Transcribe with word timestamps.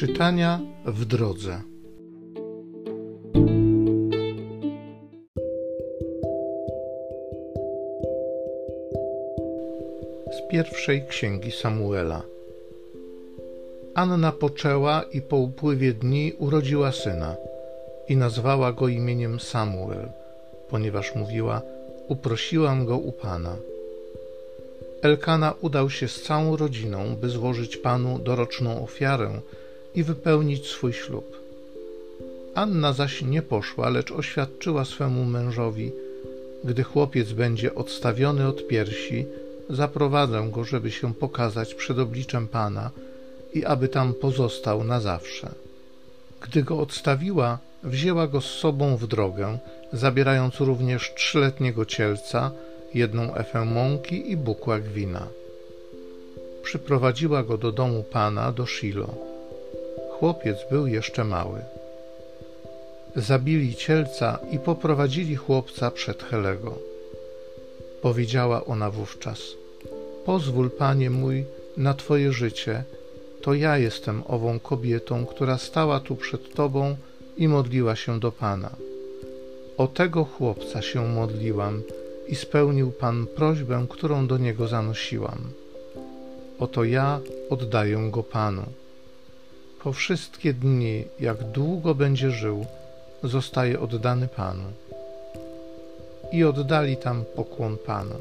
Czytania 0.00 0.60
w 0.84 1.04
drodze. 1.04 1.60
Z 10.32 10.50
pierwszej 10.50 11.06
księgi 11.06 11.52
Samuela. 11.52 12.22
Anna 13.94 14.32
poczęła 14.32 15.02
i 15.12 15.22
po 15.22 15.36
upływie 15.36 15.92
dni 15.92 16.32
urodziła 16.38 16.92
syna 16.92 17.36
i 18.08 18.16
nazwała 18.16 18.72
go 18.72 18.88
imieniem 18.88 19.40
Samuel, 19.40 20.08
ponieważ 20.68 21.14
mówiła: 21.14 21.62
Uprosiłam 22.08 22.86
go 22.86 22.98
u 22.98 23.12
Pana. 23.12 23.56
Elkana 25.02 25.54
udał 25.60 25.90
się 25.90 26.08
z 26.08 26.22
całą 26.22 26.56
rodziną, 26.56 27.16
by 27.16 27.28
złożyć 27.28 27.76
Panu 27.76 28.18
doroczną 28.18 28.82
ofiarę 28.84 29.40
i 29.94 30.02
wypełnić 30.02 30.66
swój 30.66 30.92
ślub. 30.92 31.40
Anna 32.54 32.92
zaś 32.92 33.22
nie 33.22 33.42
poszła, 33.42 33.88
lecz 33.88 34.12
oświadczyła 34.12 34.84
swemu 34.84 35.24
mężowi: 35.24 35.92
Gdy 36.64 36.82
chłopiec 36.82 37.32
będzie 37.32 37.74
odstawiony 37.74 38.48
od 38.48 38.68
piersi, 38.68 39.26
zaprowadzę 39.70 40.48
go, 40.52 40.64
żeby 40.64 40.90
się 40.90 41.14
pokazać 41.14 41.74
przed 41.74 41.98
obliczem 41.98 42.48
Pana 42.48 42.90
i 43.54 43.64
aby 43.64 43.88
tam 43.88 44.14
pozostał 44.14 44.84
na 44.84 45.00
zawsze. 45.00 45.50
Gdy 46.40 46.62
go 46.62 46.78
odstawiła, 46.78 47.58
wzięła 47.82 48.26
go 48.26 48.40
z 48.40 48.44
sobą 48.44 48.96
w 48.96 49.06
drogę, 49.06 49.58
zabierając 49.92 50.60
również 50.60 51.14
trzyletniego 51.14 51.84
cielca, 51.84 52.50
jedną 52.94 53.34
efę 53.34 53.64
mąki 53.64 54.30
i 54.30 54.36
bukłak 54.36 54.82
wina. 54.82 55.26
Przyprowadziła 56.62 57.42
go 57.42 57.58
do 57.58 57.72
domu 57.72 58.04
pana, 58.12 58.52
do 58.52 58.66
Shilo. 58.66 59.29
Chłopiec 60.20 60.58
był 60.70 60.86
jeszcze 60.86 61.24
mały. 61.24 61.60
Zabili 63.16 63.74
cielca 63.74 64.38
i 64.50 64.58
poprowadzili 64.58 65.36
chłopca 65.36 65.90
przed 65.90 66.22
Helego. 66.22 66.78
Powiedziała 68.02 68.64
ona 68.64 68.90
wówczas: 68.90 69.40
Pozwól, 70.24 70.70
panie 70.70 71.10
mój, 71.10 71.44
na 71.76 71.94
twoje 71.94 72.32
życie, 72.32 72.84
to 73.42 73.54
ja 73.54 73.78
jestem 73.78 74.22
ową 74.28 74.60
kobietą, 74.60 75.26
która 75.26 75.58
stała 75.58 76.00
tu 76.00 76.16
przed 76.16 76.54
tobą 76.54 76.96
i 77.36 77.48
modliła 77.48 77.96
się 77.96 78.20
do 78.20 78.32
pana. 78.32 78.70
O 79.76 79.86
tego 79.86 80.24
chłopca 80.24 80.82
się 80.82 81.08
modliłam 81.08 81.82
i 82.28 82.34
spełnił 82.34 82.92
Pan 82.92 83.26
prośbę, 83.26 83.86
którą 83.88 84.26
do 84.26 84.38
Niego 84.38 84.68
zanosiłam. 84.68 85.52
Oto 86.58 86.84
ja 86.84 87.20
oddaję 87.50 88.08
go 88.10 88.22
Panu. 88.22 88.79
Po 89.82 89.92
wszystkie 89.92 90.54
dni, 90.54 91.04
jak 91.20 91.44
długo 91.44 91.94
będzie 91.94 92.30
żył, 92.30 92.66
zostaje 93.22 93.80
oddany 93.80 94.28
Panu. 94.28 94.72
I 96.32 96.44
oddali 96.44 96.96
tam 96.96 97.24
pokłon 97.36 97.76
Panu. 97.86 98.14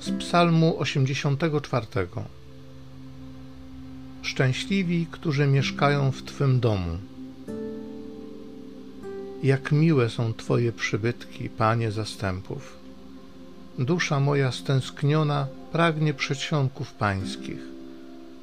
Z 0.00 0.10
Psalmu 0.18 0.80
84 0.80 1.86
szczęśliwi, 4.22 5.06
którzy 5.10 5.46
mieszkają 5.46 6.12
w 6.12 6.22
Twym 6.22 6.60
domu. 6.60 6.98
Jak 9.46 9.72
miłe 9.72 10.10
są 10.10 10.34
Twoje 10.34 10.72
przybytki, 10.72 11.48
Panie 11.48 11.90
zastępów. 11.90 12.76
Dusza 13.78 14.20
moja 14.20 14.52
stęskniona 14.52 15.46
pragnie 15.72 16.14
przedsionków 16.14 16.92
Pańskich. 16.92 17.58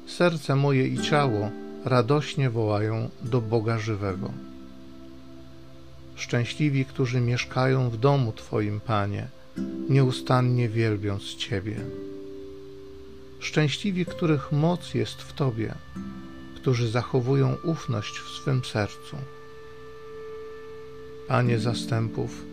Serce 0.06 0.56
moje 0.56 0.88
i 0.88 0.98
ciało 0.98 1.50
radośnie 1.84 2.50
wołają 2.50 3.10
do 3.22 3.40
Boga 3.40 3.78
żywego. 3.78 4.30
Szczęśliwi, 6.16 6.84
którzy 6.84 7.20
mieszkają 7.20 7.90
w 7.90 7.96
domu 7.96 8.32
Twoim, 8.32 8.80
Panie, 8.80 9.28
nieustannie 9.88 10.68
wielbiąc 10.68 11.22
Ciebie 11.22 11.76
szczęśliwi, 13.44 14.06
których 14.06 14.52
moc 14.52 14.94
jest 14.94 15.22
w 15.22 15.32
Tobie, 15.32 15.74
którzy 16.56 16.88
zachowują 16.88 17.56
ufność 17.64 18.18
w 18.18 18.28
swym 18.28 18.64
sercu. 18.64 19.16
Panie 21.28 21.58
zastępów, 21.58 22.44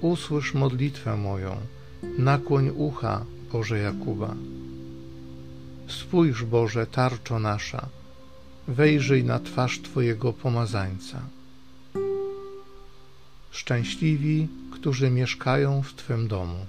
usłysz 0.00 0.54
modlitwę 0.54 1.16
moją, 1.16 1.56
nakłoń 2.18 2.70
ucha, 2.76 3.24
Boże 3.52 3.78
Jakuba. 3.78 4.34
Spójrz, 5.88 6.44
Boże, 6.44 6.86
tarczo 6.86 7.38
nasza, 7.38 7.88
wejrzyj 8.68 9.24
na 9.24 9.38
twarz 9.38 9.80
Twojego 9.80 10.32
pomazańca. 10.32 11.20
Szczęśliwi, 13.50 14.48
którzy 14.72 15.10
mieszkają 15.10 15.82
w 15.82 15.94
Twym 15.94 16.28
domu. 16.28 16.66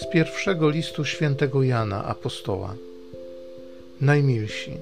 Z 0.00 0.06
pierwszego 0.06 0.70
listu 0.70 1.04
świętego 1.04 1.62
Jana 1.62 2.04
apostoła. 2.04 2.74
Najmilsi, 4.00 4.72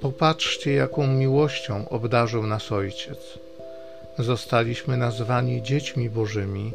popatrzcie, 0.00 0.72
jaką 0.72 1.06
miłością 1.06 1.88
obdarzył 1.88 2.46
nas 2.46 2.72
Ojciec. 2.72 3.38
Zostaliśmy 4.18 4.96
nazwani 4.96 5.62
dziećmi 5.62 6.10
Bożymi 6.10 6.72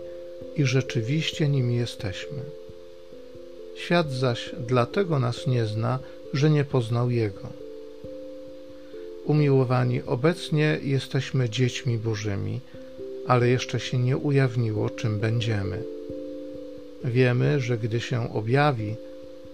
i 0.56 0.66
rzeczywiście 0.66 1.50
nimi 1.50 1.76
jesteśmy. 1.76 2.40
Świat 3.76 4.12
zaś 4.12 4.50
dlatego 4.68 5.20
nas 5.20 5.48
nie 5.48 5.66
zna, 5.66 6.00
że 6.34 6.50
nie 6.50 6.64
poznał 6.64 7.10
Jego. 7.10 7.48
Umiłowani, 9.26 10.02
obecnie 10.06 10.80
jesteśmy 10.84 11.50
dziećmi 11.50 11.98
Bożymi, 11.98 12.60
ale 13.28 13.48
jeszcze 13.48 13.80
się 13.80 13.98
nie 13.98 14.18
ujawniło, 14.18 14.90
czym 14.90 15.20
będziemy 15.20 15.84
Wiemy, 17.04 17.60
że 17.60 17.78
gdy 17.78 18.00
się 18.00 18.34
objawi, 18.34 18.96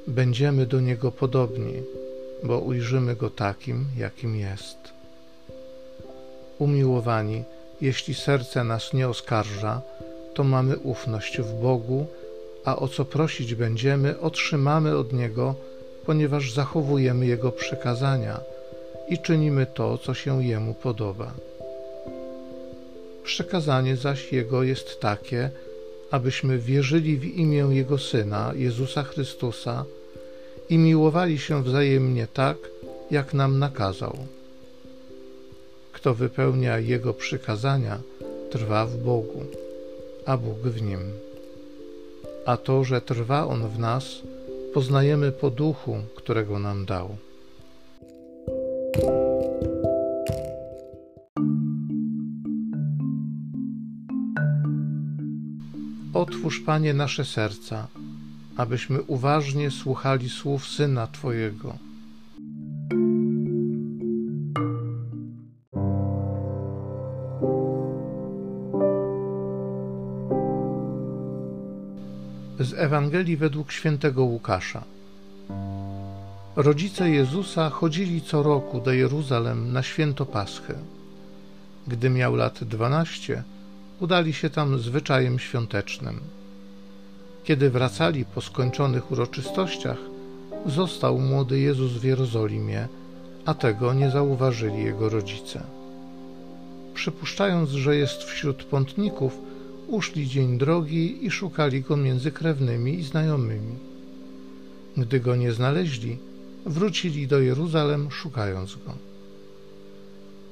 będziemy 0.08 0.66
do 0.66 0.80
Niego 0.80 1.12
podobni, 1.12 1.74
bo 2.44 2.60
ujrzymy 2.60 3.16
Go 3.16 3.30
takim, 3.30 3.86
jakim 3.98 4.36
jest. 4.36 4.78
Umiłowani, 6.60 7.44
jeśli 7.82 8.14
serce 8.14 8.64
nas 8.64 8.94
nie 8.94 9.10
oskarża, 9.10 9.82
to 10.34 10.44
mamy 10.44 10.78
ufność 10.78 11.42
w 11.42 11.54
Bogu, 11.62 12.08
a 12.66 12.76
o 12.76 12.88
co 12.88 13.06
prosić 13.06 13.56
będziemy, 13.56 14.20
otrzymamy 14.20 14.98
od 14.98 15.14
Niego, 15.14 15.56
ponieważ 16.06 16.54
zachowujemy 16.54 17.26
Jego 17.26 17.52
przekazania 17.52 18.40
i 19.10 19.20
czynimy 19.20 19.66
to, 19.66 19.98
co 19.98 20.14
się 20.14 20.44
Jemu 20.44 20.74
podoba. 20.74 21.32
Przekazanie 23.24 23.96
zaś 23.96 24.34
Jego 24.34 24.64
jest 24.64 25.00
takie, 25.00 25.50
abyśmy 26.12 26.58
wierzyli 26.58 27.18
w 27.18 27.26
imię 27.26 27.68
Jego 27.70 27.98
Syna, 27.98 28.54
Jezusa 28.56 29.04
Chrystusa, 29.04 29.86
i 30.70 30.78
miłowali 30.78 31.40
się 31.40 31.64
wzajemnie 31.64 32.28
tak, 32.34 32.58
jak 33.12 33.34
nam 33.34 33.60
nakazał. 33.60 34.18
Kto 35.92 36.14
wypełnia 36.14 36.80
Jego 36.80 37.14
przykazania, 37.14 38.00
trwa 38.52 38.86
w 38.86 38.98
Bogu, 38.98 39.46
a 40.26 40.38
Bóg 40.38 40.60
w 40.60 40.82
nim. 40.82 41.00
A 42.46 42.58
to, 42.58 42.84
że 42.84 43.02
trwa 43.02 43.48
On 43.48 43.70
w 43.70 43.80
nas, 43.80 44.06
poznajemy 44.74 45.32
po 45.32 45.50
duchu, 45.50 45.98
którego 46.16 46.60
nam 46.60 46.86
dał. 46.86 47.18
Otwórz, 56.14 56.60
Panie, 56.60 56.94
nasze 56.94 57.26
serca, 57.26 57.88
abyśmy 58.58 59.02
uważnie 59.02 59.72
słuchali 59.72 60.30
słów 60.30 60.68
Syna 60.68 61.08
Twojego. 61.08 61.78
Z 72.60 72.74
Ewangelii 72.74 73.38
według 73.38 73.72
świętego 73.72 74.24
Łukasza. 74.24 74.84
Rodzice 76.56 77.10
Jezusa 77.10 77.70
chodzili 77.70 78.22
co 78.22 78.44
roku 78.44 78.82
do 78.82 78.94
Jeruzalem 78.94 79.74
na 79.74 79.84
święto 79.84 80.26
Paschy. 80.26 80.76
Gdy 81.88 82.10
miał 82.10 82.36
lat 82.36 82.64
dwanaście, 82.64 83.44
udali 84.00 84.34
się 84.34 84.50
tam 84.50 84.80
zwyczajem 84.80 85.40
świątecznym. 85.40 86.20
Kiedy 87.44 87.70
wracali 87.70 88.26
po 88.26 88.42
skończonych 88.42 89.12
uroczystościach, 89.12 89.98
został 90.66 91.20
młody 91.20 91.60
Jezus 91.60 91.92
w 91.92 92.04
Jerozolimie, 92.04 92.88
a 93.46 93.54
tego 93.54 93.94
nie 93.94 94.10
zauważyli 94.12 94.84
jego 94.84 95.10
rodzice. 95.10 95.64
Przypuszczając, 96.94 97.70
że 97.70 97.96
jest 97.96 98.24
wśród 98.24 98.64
pątników, 98.64 99.38
uszli 99.88 100.28
dzień 100.28 100.58
drogi 100.58 101.26
i 101.26 101.32
szukali 101.32 101.82
go 101.82 101.98
między 101.98 102.32
krewnymi 102.32 103.00
i 103.00 103.04
znajomymi. 103.04 103.76
Gdy 104.98 105.20
go 105.20 105.36
nie 105.36 105.54
znaleźli, 105.54 106.18
wrócili 106.66 107.28
do 107.28 107.40
Jeruzalem, 107.40 108.12
szukając 108.12 108.76
go. 108.76 108.94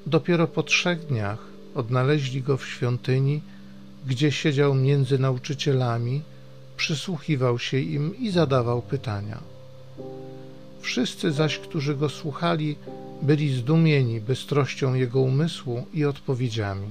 Dopiero 0.05 0.47
po 0.47 0.63
trzech 0.63 1.05
dniach 1.05 1.54
odnaleźli 1.75 2.41
go 2.41 2.57
w 2.57 2.67
świątyni, 2.67 3.41
gdzie 4.07 4.31
siedział 4.31 4.75
między 4.75 5.19
nauczycielami, 5.19 6.21
przysłuchiwał 6.77 7.59
się 7.59 7.79
im 7.79 8.17
i 8.19 8.31
zadawał 8.31 8.81
pytania. 8.81 9.39
Wszyscy 10.81 11.31
zaś, 11.31 11.57
którzy 11.57 11.95
go 11.95 12.09
słuchali, 12.09 12.75
byli 13.21 13.53
zdumieni 13.53 14.21
bystrością 14.21 14.93
jego 14.93 15.21
umysłu 15.21 15.85
i 15.93 16.05
odpowiedziami. 16.05 16.87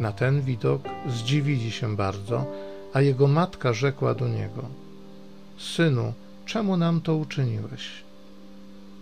Na 0.00 0.12
ten 0.12 0.42
widok 0.42 0.82
zdziwili 1.08 1.70
się 1.70 1.96
bardzo, 1.96 2.46
a 2.92 3.00
jego 3.00 3.26
matka 3.26 3.72
rzekła 3.72 4.14
do 4.14 4.28
niego: 4.28 4.62
Synu, 5.58 6.12
czemu 6.46 6.76
nam 6.76 7.00
to 7.00 7.16
uczyniłeś? 7.16 8.05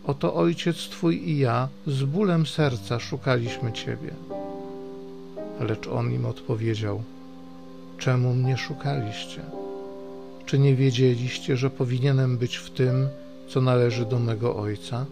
Oto 0.07 0.35
ojciec 0.35 0.77
twój 0.77 1.29
i 1.31 1.39
ja 1.39 1.69
z 1.87 2.05
bólem 2.05 2.47
serca 2.47 3.01
szukaliśmy 3.01 3.73
ciebie. 3.73 4.15
Lecz 5.61 5.87
on 5.89 6.13
im 6.13 6.27
odpowiedział: 6.27 7.03
Czemu 7.99 8.35
mnie 8.35 8.57
szukaliście? 8.57 9.41
Czy 10.47 10.59
nie 10.59 10.75
wiedzieliście, 10.77 11.57
że 11.57 11.71
powinienem 11.71 12.39
być 12.39 12.57
w 12.57 12.71
tym, 12.71 13.09
co 13.49 13.61
należy 13.61 14.07
do 14.07 14.19
mego 14.19 14.57
ojca? 14.57 15.07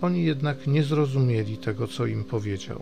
Oni 0.00 0.24
jednak 0.24 0.66
nie 0.66 0.82
zrozumieli 0.82 1.56
tego, 1.56 1.88
co 1.88 2.06
im 2.06 2.24
powiedział. 2.24 2.80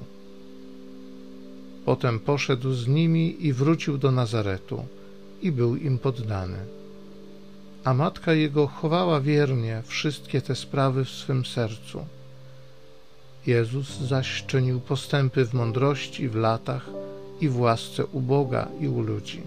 Potem 1.85 2.21
poszedł 2.21 2.73
z 2.73 2.89
nimi 2.89 3.47
i 3.47 3.53
wrócił 3.53 3.99
do 3.99 4.11
Nazaretu 4.11 4.85
i 5.43 5.53
był 5.53 5.77
im 5.77 5.99
poddany. 5.99 6.59
A 7.85 7.95
matka 7.95 8.33
jego 8.33 8.67
chowała 8.67 9.21
wiernie 9.21 9.83
wszystkie 9.87 10.41
te 10.43 10.55
sprawy 10.55 11.05
w 11.05 11.11
swym 11.11 11.45
sercu. 11.45 12.07
Jezus 13.47 13.99
zaś 13.99 14.45
czynił 14.47 14.81
postępy 14.81 15.45
w 15.45 15.55
mądrości, 15.55 16.29
w 16.29 16.37
latach 16.37 16.87
i 17.41 17.49
w 17.49 17.61
łasce 17.61 18.07
u 18.07 18.21
Boga 18.21 18.69
i 18.81 18.89
u 18.89 19.03
ludzi. 19.03 19.43